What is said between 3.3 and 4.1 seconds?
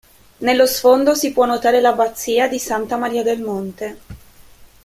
Monte.